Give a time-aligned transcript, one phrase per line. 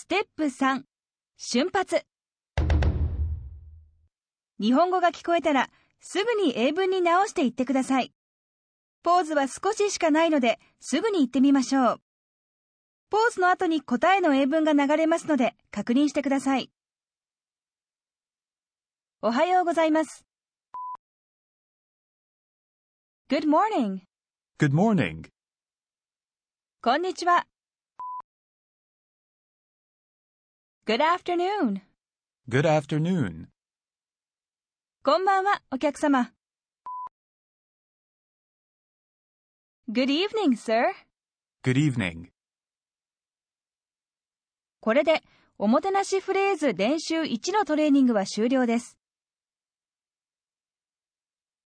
[0.00, 0.82] ステップ3
[1.36, 2.06] 瞬発
[4.60, 8.12] 日本語が聞こえたらすぐに英文に直して言ってください。
[9.02, 12.00] ポーズは少ししかないのですぐに言ってみましょう。
[13.10, 16.70] ポーズの後に答えの英文が流れますので確認してください。
[19.20, 20.24] おはようございます。
[23.28, 24.02] Good morning.
[24.60, 25.28] Good morning.
[26.82, 27.48] こんにちは。
[30.88, 31.82] Good afternoon.
[32.48, 33.48] Good afternoon.
[35.04, 36.32] こんばんは、お客様。
[39.92, 40.84] Good evening, sir.
[41.62, 42.30] Good evening.
[44.80, 45.22] これで、
[45.58, 48.96] おもてなしフレーズ練習1のトレーニングは終了です。